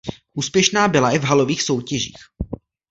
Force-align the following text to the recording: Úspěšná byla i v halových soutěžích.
Úspěšná 0.33 0.87
byla 0.87 1.11
i 1.15 1.19
v 1.19 1.23
halových 1.23 1.61
soutěžích. 1.63 2.17